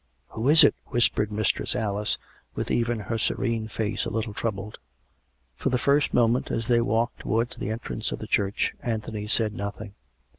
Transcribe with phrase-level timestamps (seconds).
[0.29, 2.17] "Who is it.''" whispered Mistress Alice,
[2.55, 4.79] with even her serene face a little troubled.
[5.55, 9.27] For the first moment, as they walked towards the en trance of the church, Anthony
[9.27, 9.93] said nothing.